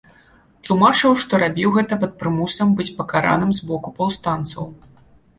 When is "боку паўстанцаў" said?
3.73-4.65